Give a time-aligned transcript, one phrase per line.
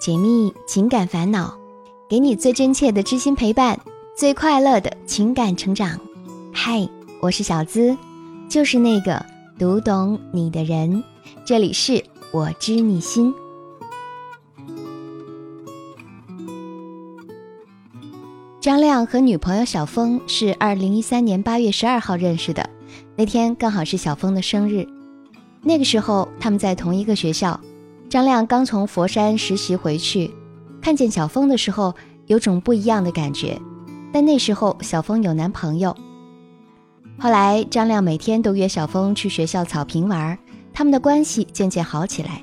[0.00, 1.56] 解密情感烦恼，
[2.08, 3.80] 给你最真切的知心陪伴，
[4.14, 5.98] 最快乐的情感成长。
[6.52, 6.86] 嗨，
[7.20, 7.96] 我是小资，
[8.48, 9.24] 就是那个
[9.58, 11.02] 读懂你的人。
[11.46, 13.32] 这里是我知你心。
[18.60, 22.68] 张亮和女朋友小峰是二零一三年八月十二号认识的，
[23.16, 24.86] 那天刚好是小峰的生日。
[25.64, 27.58] 那个时候他们在同一个学校。
[28.10, 30.30] 张亮刚从佛山实习回去，
[30.80, 31.92] 看见小峰的时候，
[32.26, 33.58] 有种不一样的感觉。
[34.12, 35.96] 但那时候小峰有男朋友。
[37.18, 40.38] 后来张亮每天都约小峰去学校草坪玩，
[40.72, 42.42] 他们的关系渐渐好起来。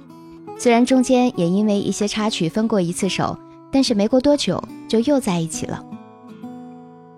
[0.58, 3.38] 虽然中间也因为一些插曲分过一次手，
[3.72, 5.82] 但是没过多久就又在一起了。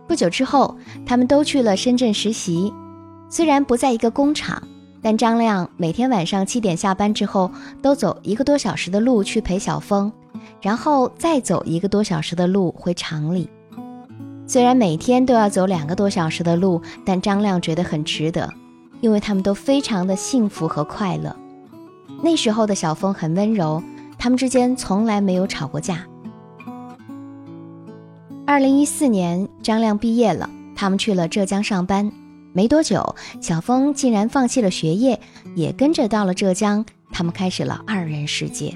[0.07, 2.71] 不久之后，他们都去了深圳实习，
[3.29, 4.62] 虽然不在一个工厂。
[5.03, 10.09] 但张亮每天晚上七点下班之后，都走一个多小时的路去陪小峰，
[10.62, 13.49] 然后再走一个多小时的路回厂里。
[14.48, 18.49] 虽然每天都要走两个多小时的路，但张亮觉得很值得，
[19.01, 21.35] 因为他们都非常的幸福和快乐。
[22.21, 23.84] 那时候的小峰很温柔，
[24.18, 26.05] 他们之间从来没有吵过架。
[28.46, 32.09] 二零一四年，张亮毕业了，他们去了浙江上班。
[32.54, 35.20] 没多久，小峰竟然放弃了学业，
[35.55, 36.85] 也跟着到了浙江。
[37.12, 38.76] 他们开始了二人世界。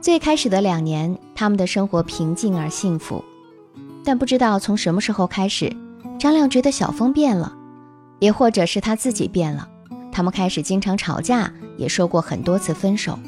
[0.00, 3.22] 最开始的两年，他们的生活平静而幸福。
[4.02, 5.70] 但不知道从什么时候开始，
[6.18, 7.52] 张亮觉得小峰变了，
[8.18, 9.68] 也或者是他自己变了。
[10.10, 13.18] 他们开始经常吵架，也说过很多次分手。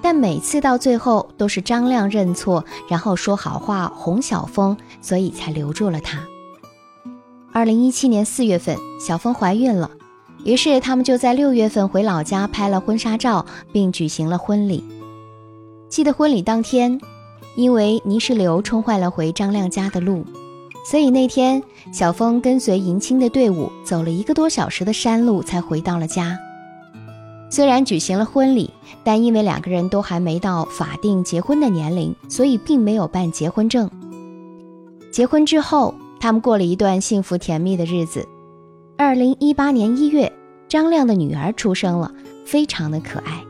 [0.00, 6.18] 但每次到最后，都是张亮认错，然后说好话哄小峰，所以才留住了他。
[7.54, 9.90] 二零一七年四月份，小峰怀孕了，
[10.42, 14.82] 于是他们就在六月份回老家拍了婚纱照，并举行了婚礼。
[15.90, 16.98] 记得婚礼当天，
[17.54, 20.24] 因为泥石流冲坏了回张亮家的路，
[20.90, 26.38] 所以那天小峰跟随迎亲的队伍走了一个多小时的山路才回到了家。
[27.50, 28.70] 虽然举行了婚礼，
[29.04, 33.90] 但因为两个人都还没到法定结婚的年龄，所以并没有办结婚证。
[35.12, 35.94] 结婚之后。
[36.22, 38.28] 他们过了一段幸福甜蜜的日子。
[38.96, 40.32] 二零一八年一月，
[40.68, 42.12] 张亮的女儿出生了，
[42.46, 43.42] 非常的可爱。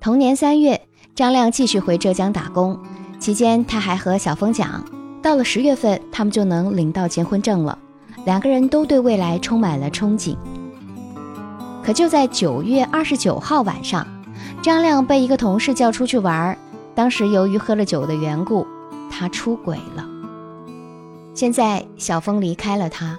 [0.00, 0.80] 同年三月，
[1.14, 2.80] 张亮继续回浙江打工，
[3.20, 4.82] 期间他还和小峰讲，
[5.20, 7.78] 到了十月份，他们就能领到结婚证了。
[8.24, 10.34] 两个人都对未来充满了憧憬。
[11.84, 14.06] 可就在九月二十九号晚上，
[14.62, 16.56] 张亮被一个同事叫出去玩，
[16.94, 18.66] 当时由于喝了酒的缘故，
[19.10, 20.08] 他出轨了。
[21.34, 23.18] 现在小峰离开了他，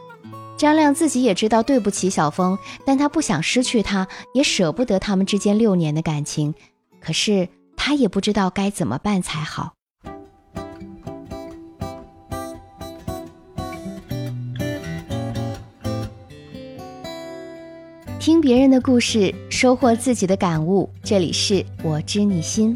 [0.57, 6.55] 张亮自己也知道对不起小峰，但他不想失去他，也舍不得他们之间六年的感情。
[7.01, 9.73] 可是他也不知道该怎么办才好。
[18.17, 20.89] 听别人的故事，收获自己的感悟。
[21.03, 22.75] 这里是我知你心，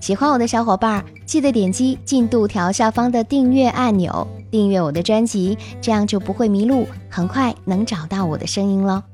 [0.00, 4.26] 喜欢我的小伙伴记得点击进度条下方的订阅按钮。
[4.50, 9.04] 订阅我的专辑，这样就不会迷路，很快能找到我的声音了。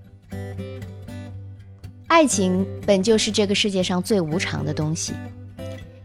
[2.07, 5.15] 爱情本就是这个世界上最无常的东西，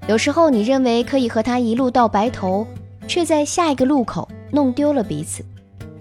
[0.07, 2.65] 有时候你认为可以和他一路到白头，
[3.07, 5.44] 却在下一个路口弄丢了彼此；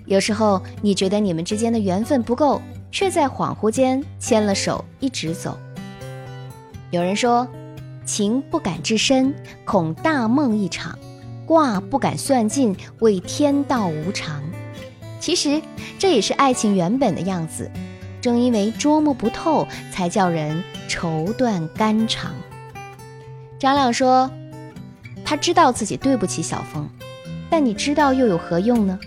[0.06, 2.62] 有时候你觉得你们之间的缘分不够，
[2.92, 5.58] 却在恍惚间牵了手一直走。
[6.92, 7.46] 有人说，
[8.04, 10.96] 情不敢至深，恐大梦一场。
[11.46, 14.42] 卦不敢算尽，为天道无常。
[15.20, 15.62] 其实
[15.98, 17.70] 这也是爱情原本的样子。
[18.20, 22.32] 正因为捉摸不透，才叫人愁断肝肠。
[23.56, 24.28] 张亮说
[25.24, 26.88] ：“他知道自己对不起小峰，
[27.48, 28.98] 但你知道又有何用呢？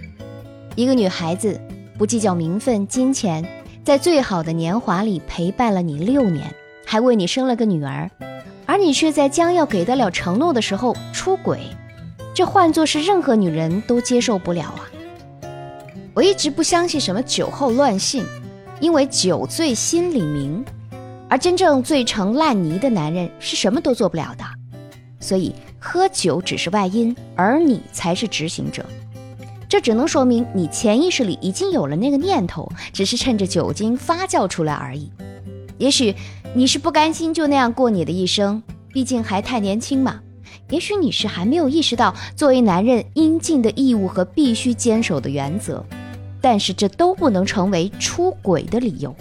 [0.75, 1.59] 一个女孩子
[1.97, 3.45] 不计较名分、金钱，
[3.83, 8.09] 在最好的年华里陪伴了你六年，还为你生了个女儿，
[8.65, 11.59] 而你却在将要给得了承诺的时候出轨。”
[12.39, 14.87] 这换作是任何女人都接受不了啊！
[16.13, 18.23] 我一直不相信什么酒后乱性，
[18.79, 20.63] 因为酒醉心里明，
[21.27, 24.45] 而真正醉成烂泥的男人是什么都做不了的。
[25.19, 28.85] 所以喝酒只是外因，而你才是执行者。
[29.67, 35.11] 这只能说明你潜意识里已经有了那个念头，只是趁着酒精发酵出来而已。
[35.77, 36.15] 也许
[36.53, 38.63] 你是不甘心就那样过你的一生，
[38.93, 40.21] 毕竟还太年轻嘛。
[40.69, 45.83] 也许你是还没有意识到作为男人应尽的义务和必须坚守的原则，
[46.39, 49.15] 但是这都不能成为出轨的理由。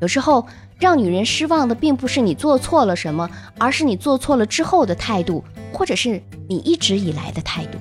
[0.00, 0.46] 有时候
[0.78, 7.78] 让女人失望的并不是你做错了什么，而是你做错了之后的态度，或者是你一直以来的态度。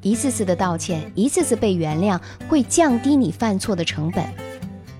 [0.00, 4.22] 一次次的道歉，一次次被原谅，会降低你犯错的成本。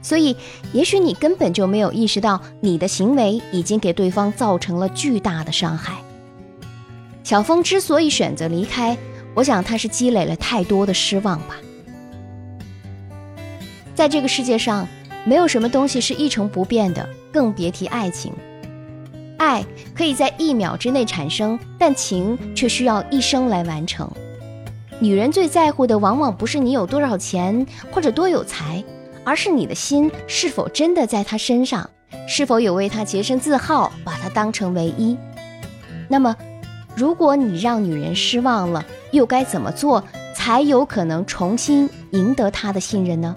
[0.01, 0.35] 所以，
[0.73, 6.04] 也许你根本就没有意识到，你的行为已经给对方造成了巨大的伤害。
[7.25, 8.97] 小峰之所以选择离开，
[9.35, 11.57] 我想他是积累了太多的失望吧。
[13.97, 14.87] 在这个世界上。
[15.27, 18.31] 没有什么东西是一成不变的，更别提爱情。
[19.39, 24.07] 爱可以在一秒之内产生，但情却需要一生来完成。
[25.01, 28.85] 女人最在乎的，往往不是你有多少钱或者多有才，
[29.25, 31.89] 而是你的心是否真的在她身上，
[32.29, 35.17] 是否有为她洁身自好，把她当成唯一。
[36.07, 36.37] 那么，
[36.97, 40.05] 如果你让女人失望了，又该怎么做
[40.35, 43.35] 才有可能重新赢得她的信任呢？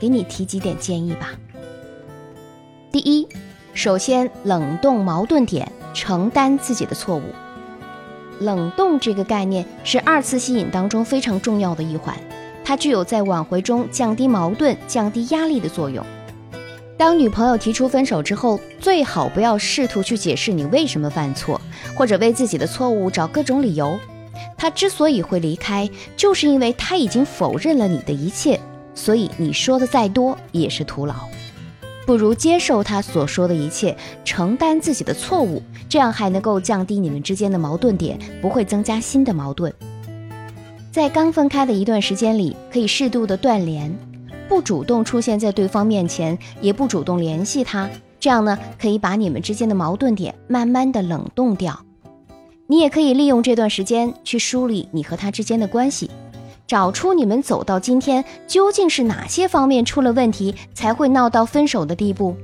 [0.00, 1.30] 给你提几点建议吧。
[2.90, 3.26] 第一，
[3.74, 7.22] 首先冷冻矛盾点，承担自己的错误。
[8.40, 12.16] 冷冻这个概念是二次吸引当中非常重要的一环，
[12.64, 16.04] 它具有在挽回中降低矛盾、降低压力的作用。
[16.96, 21.60] 当女朋友提出分手之后，最好不要试图去解释你为什么犯错，
[21.96, 23.98] 或者为自己的错误找各种理由。
[24.56, 28.58] 他之所以会离开，就是因为他已经否认了你的一切。
[28.94, 31.14] 所以你说的再多也是徒劳，
[32.06, 39.72] 不如接受他所说的一切，承担自己的错误，这样还能够降低你们之间的矛盾点，不会增加新的矛盾。
[40.92, 43.90] 在刚分开的一段时间里，可以适度的断联，
[44.52, 47.88] 不主动出现在对方面前，也不主动联系他，
[48.20, 51.86] 这样呢，可以把你们之间的矛盾点慢慢的冷冻掉。
[52.66, 56.10] 你也可以利用这段时间去梳理你和他之间的关系。
[56.66, 62.36] 找出你们走到今天究竟是哪些方面出了问题，才会闹到分手的地步，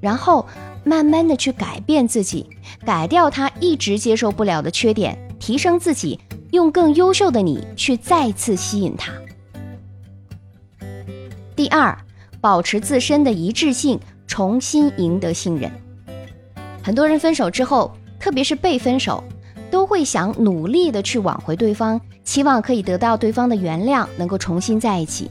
[0.00, 0.44] 然后
[0.82, 2.44] 慢慢的去改变自己，
[2.84, 6.18] 改掉他一直接受不了的缺点，提升自己，
[6.50, 9.12] 用更优秀的你去再次吸引他。
[11.60, 11.94] 第二，
[12.40, 15.70] 保持自身的一致性，重新赢得信任。
[16.82, 19.22] 很多人分手之后，特别是被分手。
[19.70, 25.30] 都会想努力的去挽回对方，期望可以得到对方的原谅，能够重新在一起。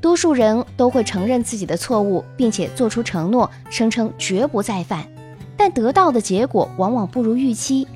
[0.00, 5.06] 多数人都会承认自己的错误，并且做出承诺，声称绝不再犯。
[5.56, 7.86] 但得到的结果往往不如预期。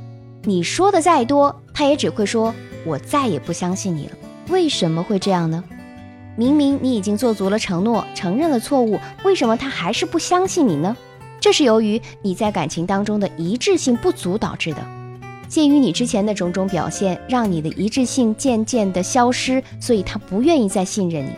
[0.45, 2.55] 你说的再多，他也只会说
[2.87, 4.13] “我再也不相信你了”。
[4.49, 5.65] 为什么会这样呢？
[6.37, 10.97] 明明你已经做足了承诺，承认了错误，为什么他还是不相信你呢？
[11.41, 14.79] 这是由于你在感情当中的一致性不足导致的。
[15.47, 21.31] 鉴于你之前的种种表现，让你的一致性渐渐的消失，所以他不愿意再信任你。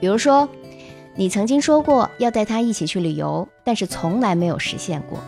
[0.00, 0.46] 比如说，
[1.14, 5.18] 你曾经说过要带他一起去旅游，但是从来没有实现过。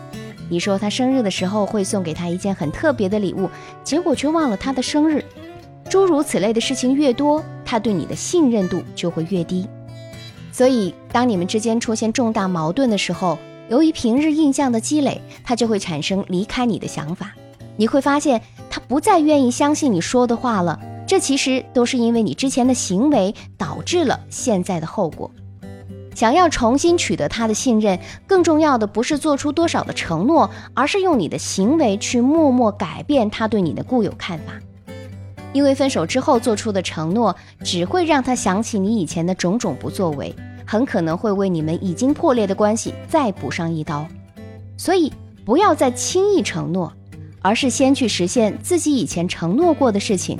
[0.49, 3.49] 你说他生日的时候会送给他一件很特别的礼物，
[3.83, 5.23] 结果却忘了他的生日。
[5.89, 9.65] 诸如此类的事情越多，他对你的信任度就会越低。
[10.51, 13.39] 所以，当你们之间出现重大矛盾的时候，
[13.69, 17.31] 由于平日印象的积累，他就会产生离开你的想法。
[17.77, 20.77] 你会发现他不再愿意相信你说的话了，
[21.07, 25.31] 这其实都是因为你之前的行为导致了现在的后果。
[26.13, 27.97] 想要重新取得他的信任，
[28.27, 34.59] 更重要的不是做出多少的承诺，而是用你的行为去默默改变他对你的固有看法。
[35.53, 44.07] 因为分手之后做出的承诺，只会让他想起你以前的种种不作为，很可能会为你们已经破裂的关系再补上一刀。
[44.77, 45.11] 所以，
[45.45, 46.91] 不要再轻易承诺。
[47.43, 50.37] 而是先去实现自己以前承诺过的事情，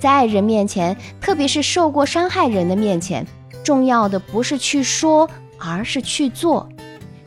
[0.00, 3.26] 在爱人面前，特别是受过伤害人的面前，
[3.62, 6.66] 重要的不是去说，而是去做。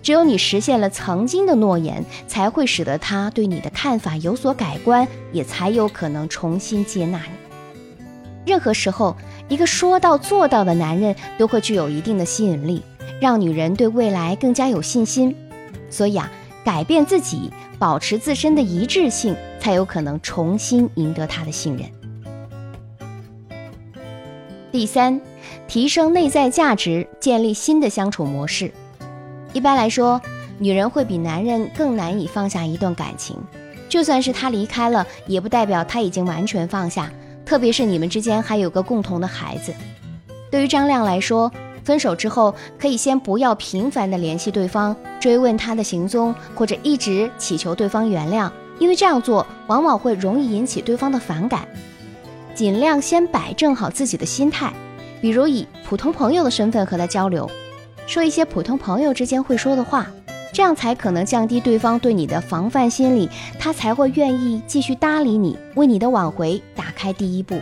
[0.05, 7.31] 只有你实现了曾经的诺言，才会使得他对你的看法有所改观，也才有可能重新接纳你。
[8.45, 12.83] 任何时候，一个说到做到的男人都会具有一定的吸引力，
[13.19, 15.35] 让女人对未来更加有信心。
[15.89, 16.31] 所以啊。
[16.63, 21.87] 改变自己，保持自身的一致性，才有可能重新赢得他的信任。
[24.71, 25.21] 第三，
[25.67, 28.71] 提升内在价值，建立新的相处模式。
[29.55, 30.21] 一般来说，
[30.57, 33.37] 女人会比男人更难以放下一段感情，
[33.87, 37.09] 就算是他离开了，也不代表他已经完全放下。
[37.45, 39.73] 特别是你们之间还有个共同的孩子。
[40.51, 41.49] 对于张亮来说，
[41.85, 51.65] 分手之后，可以先不要频繁的联系对方，追问他的行踪，或者一直祈求对方原谅，因为这样做往往会容易引起对方的反感。
[52.53, 54.73] 尽量先摆正好自己的心态，
[55.21, 57.49] 比如以普通朋友的身份和他交流。
[58.07, 60.07] 说一些普通朋友之间会说的话，
[60.53, 67.59] 这样才可能降低对方对你的防范心理，他才会愿意继续搭理你，为你的挽回打开第一步。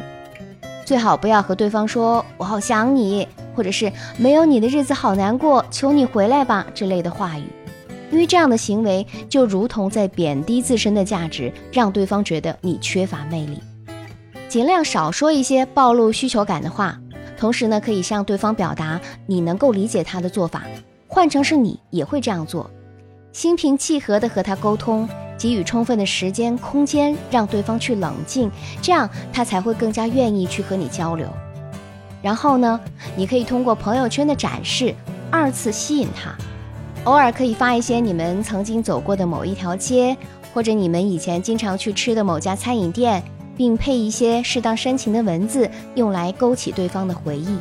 [0.85, 7.43] 最好不要和对方说“我好想你”或者是“没有你的日子好难过，求你回来吧”之类的话语，
[8.11, 13.59] 因为这样的行为就如同在贬低自身的价值，让对方觉得你缺乏魅力。
[14.49, 16.99] 尽量少说一些暴露需求感的话，
[17.43, 20.63] 同时呢，可以向对方表达你能够理解他的做法，
[21.09, 22.71] 换成是你也会这样做，
[23.33, 25.05] 心平气和地和他沟通。
[25.37, 28.49] 给予充分的时间、空间，让对方去冷静，
[28.81, 31.27] 这样他才会更加愿意去和你交流。
[32.21, 32.79] 然后呢，
[33.17, 34.95] 你可以通过朋友圈的展示，
[35.29, 36.33] 二次吸引他。
[37.03, 40.15] 偶尔可以发一些你们曾经走过的某一条街，
[40.53, 43.21] 或者你们以前经常去吃的某家餐饮店，
[43.55, 47.57] 并配一些适当煽情的文字，用来勾起对方的回忆。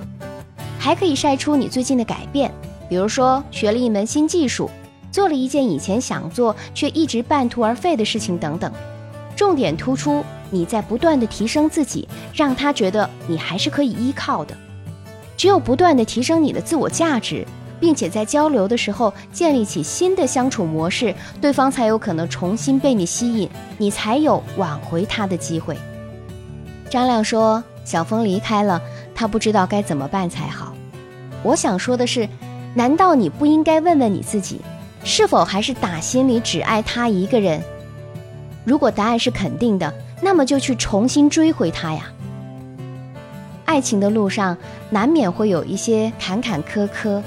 [0.79, 2.53] 还可以晒出你最近的改变，
[2.89, 4.71] 比如说学了一门新技术。
[5.11, 8.73] 做了一件以前想做却一直半途而废的事情，等等，
[9.37, 14.57] 重点突出你在不断的提升自己，让他觉得你还是可以依靠的。
[15.37, 17.47] 只有不断的提升你的自我价值，
[17.83, 25.77] 并且在交流的时候建立起新的相处模式，对方才有可能重新被你吸引，你才有挽回他的机会。
[26.89, 28.81] 张亮说：“小峰离开了，
[29.17, 30.73] 他不知道该怎么办才好。”
[31.43, 32.29] 我想说的是，
[32.73, 34.61] 难道你不应该问问你自己？
[35.03, 37.61] 是否还是打心里只爱他一个人？
[38.65, 42.05] 如果答案是肯定的，那么就去重新追回他呀。
[43.65, 44.57] 爱情的路上
[44.91, 47.21] 难免会有一些坎坎坷坷，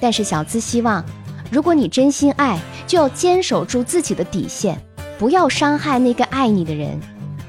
[0.00, 1.04] 但是小资希望，
[1.50, 4.80] 如果你真心爱，就要坚守住自己的底线，
[5.18, 6.98] 不要伤害那个爱你的人，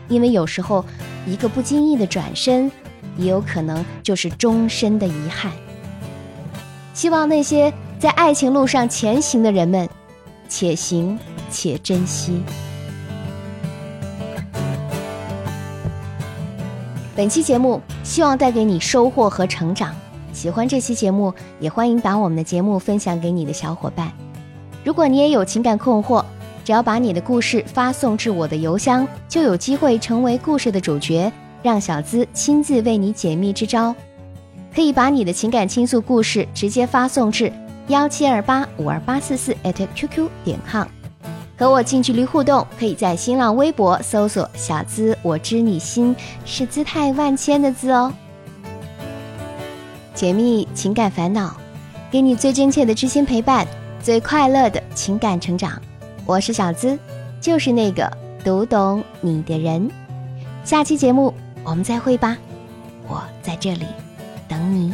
[0.08, 0.84] 因为有时候
[1.25, 2.72] 一个不经意的转身，
[3.17, 5.51] 也有可能就是终身的遗憾。
[6.93, 7.74] 希望那些。
[8.01, 9.88] 在爱情路上前行的人们，
[10.50, 11.20] 且行
[11.51, 12.41] 且珍惜。
[17.15, 19.96] 本期节目希望带给你收获和成长。
[20.41, 24.12] 喜欢这期节目，也欢迎把我们的节目分享给你的小伙伴。
[24.83, 26.25] 如果你也有情感困惑，
[26.65, 31.31] 只要把你的故事发送至我的邮箱，就有机会成为故事的主角，
[31.62, 33.93] 让小资亲自为你解密支招。
[34.74, 37.53] 可以把你的情感倾诉故事直接发送至。
[37.89, 40.88] 幺七二八五二八四四 @QQ 点 com，
[41.55, 48.12] 和我近距离互动，可以在新浪微博搜索“小资我知你心”，是姿态万千的字哦。
[50.13, 51.56] 解密情感烦恼，
[52.12, 53.65] 给你最真切的知心陪伴，
[54.01, 55.82] 最快乐的情感成长。
[56.25, 56.98] 我是小资，
[57.39, 58.12] 就是那个
[58.44, 59.89] 读懂你的人。
[60.63, 62.38] 下期节目我们再会吧，
[63.08, 63.86] 我在这里
[64.48, 64.94] 等你。